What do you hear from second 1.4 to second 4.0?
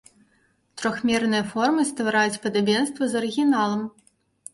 формы ствараюць падабенства з арыгіналам.